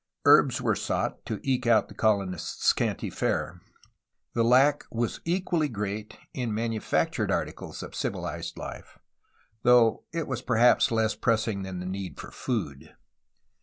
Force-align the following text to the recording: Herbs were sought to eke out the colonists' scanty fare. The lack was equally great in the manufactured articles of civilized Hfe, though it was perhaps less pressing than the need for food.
Herbs 0.25 0.59
were 0.59 0.73
sought 0.75 1.23
to 1.27 1.39
eke 1.43 1.67
out 1.67 1.87
the 1.87 1.93
colonists' 1.93 2.65
scanty 2.65 3.11
fare. 3.11 3.61
The 4.33 4.43
lack 4.43 4.83
was 4.89 5.19
equally 5.25 5.69
great 5.69 6.17
in 6.33 6.49
the 6.49 6.55
manufactured 6.55 7.29
articles 7.29 7.83
of 7.83 7.93
civilized 7.93 8.55
Hfe, 8.55 8.97
though 9.61 10.03
it 10.11 10.25
was 10.27 10.41
perhaps 10.41 10.89
less 10.89 11.13
pressing 11.13 11.61
than 11.61 11.79
the 11.79 11.85
need 11.85 12.19
for 12.19 12.31
food. 12.31 12.95